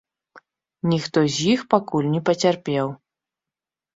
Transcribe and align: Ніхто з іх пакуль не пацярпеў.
Ніхто 0.93 1.19
з 1.35 1.51
іх 1.53 1.59
пакуль 1.75 2.09
не 2.15 2.21
пацярпеў. 2.29 2.87